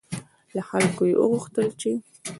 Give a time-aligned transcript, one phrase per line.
[0.55, 1.91] له خلکو یې وغوښتل چې